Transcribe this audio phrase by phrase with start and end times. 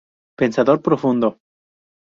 [0.39, 1.29] Pensador profundo.